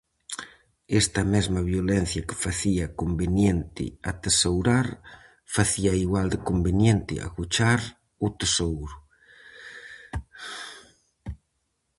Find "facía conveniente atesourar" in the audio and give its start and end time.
2.45-4.87